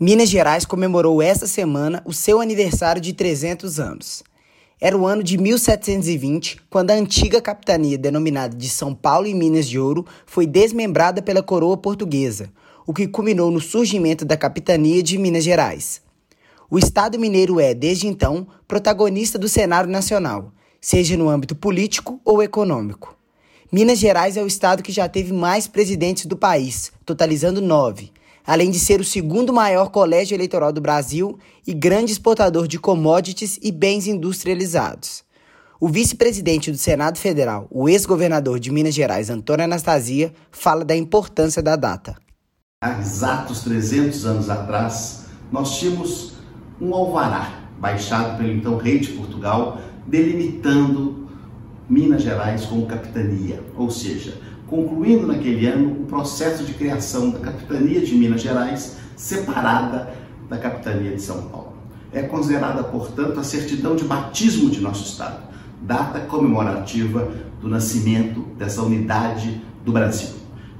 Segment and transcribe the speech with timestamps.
[0.00, 4.22] Minas Gerais comemorou esta semana o seu aniversário de 300 anos.
[4.80, 9.66] Era o ano de 1720, quando a antiga capitania denominada de São Paulo e Minas
[9.66, 12.48] de Ouro foi desmembrada pela coroa portuguesa,
[12.86, 16.00] o que culminou no surgimento da capitania de Minas Gerais.
[16.70, 22.40] O Estado mineiro é, desde então, protagonista do cenário nacional, seja no âmbito político ou
[22.40, 23.16] econômico.
[23.72, 28.12] Minas Gerais é o estado que já teve mais presidentes do país, totalizando nove,
[28.48, 33.58] além de ser o segundo maior colégio eleitoral do Brasil e grande exportador de commodities
[33.62, 35.22] e bens industrializados.
[35.78, 41.62] O vice-presidente do Senado Federal, o ex-governador de Minas Gerais, Antônio Anastasia, fala da importância
[41.62, 42.16] da data.
[42.82, 46.32] Há exatos 300 anos atrás, nós tínhamos
[46.80, 51.28] um alvará baixado pelo então rei de Portugal, delimitando
[51.86, 58.00] Minas Gerais como capitania, ou seja, concluindo naquele ano o processo de criação da capitania
[58.00, 60.14] de Minas Gerais, separada
[60.48, 61.72] da capitania de São Paulo.
[62.12, 65.42] É considerada, portanto, a certidão de batismo de nosso Estado,
[65.82, 67.30] data comemorativa
[67.60, 70.30] do nascimento dessa unidade do Brasil.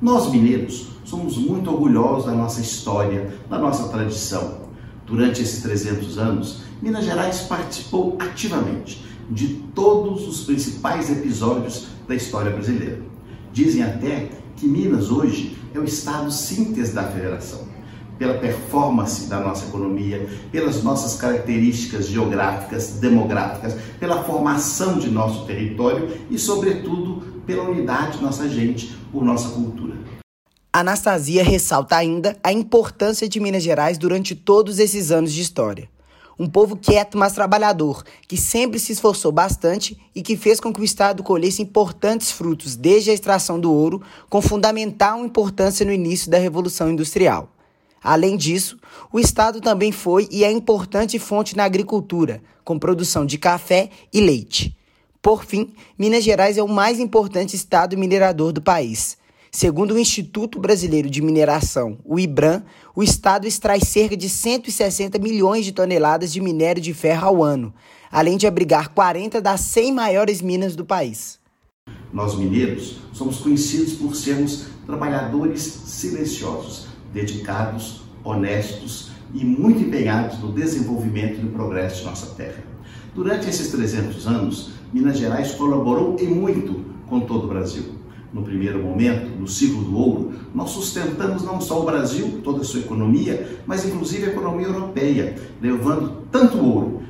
[0.00, 4.66] Nós, mineiros, somos muito orgulhosos da nossa história, da nossa tradição.
[5.06, 12.50] Durante esses 300 anos, Minas Gerais participou ativamente de todos os principais episódios da história
[12.50, 13.15] brasileira
[13.56, 17.66] Dizem até que Minas hoje é o estado síntese da federação,
[18.18, 26.18] pela performance da nossa economia, pelas nossas características geográficas, demográficas, pela formação de nosso território
[26.30, 29.96] e, sobretudo, pela unidade de nossa gente, por nossa cultura.
[30.70, 35.88] Anastasia ressalta ainda a importância de Minas Gerais durante todos esses anos de história.
[36.38, 40.80] Um povo quieto, mas trabalhador, que sempre se esforçou bastante e que fez com que
[40.80, 46.30] o Estado colhesse importantes frutos desde a extração do ouro, com fundamental importância no início
[46.30, 47.48] da Revolução Industrial.
[48.02, 48.78] Além disso,
[49.10, 54.20] o Estado também foi e é importante fonte na agricultura, com produção de café e
[54.20, 54.76] leite.
[55.22, 59.18] Por fim, Minas Gerais é o mais importante estado minerador do país.
[59.56, 62.62] Segundo o Instituto Brasileiro de Mineração, o IBRAM,
[62.94, 67.72] o estado extrai cerca de 160 milhões de toneladas de minério de ferro ao ano,
[68.12, 71.40] além de abrigar 40 das 100 maiores minas do país.
[72.12, 81.40] Nós mineiros somos conhecidos por sermos trabalhadores silenciosos, dedicados, honestos e muito empenhados no desenvolvimento
[81.40, 82.62] e no progresso de nossa terra.
[83.14, 88.04] Durante esses 300 anos, Minas Gerais colaborou e muito com todo o Brasil
[88.36, 92.64] no primeiro momento, no ciclo do ouro, nós sustentamos não só o Brasil, toda a
[92.64, 97.00] sua economia, mas inclusive a economia europeia, levando tanto ouro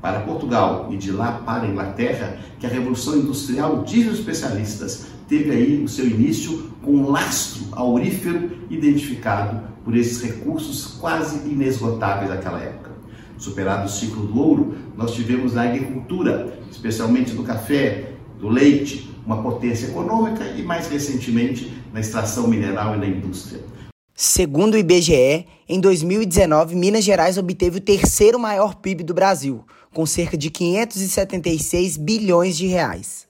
[0.00, 5.08] para Portugal e de lá para a Inglaterra, que a Revolução Industrial, dizem os especialistas,
[5.28, 12.30] teve aí o seu início com um lastro aurífero identificado por esses recursos quase inesgotáveis
[12.30, 12.92] daquela época.
[13.36, 19.42] Superado o ciclo do ouro, nós tivemos na agricultura, especialmente do café, do leite, uma
[19.42, 23.60] potência econômica e, mais recentemente, na extração mineral e na indústria.
[24.14, 30.04] Segundo o IBGE, em 2019, Minas Gerais obteve o terceiro maior PIB do Brasil, com
[30.06, 33.26] cerca de 576 bilhões de reais.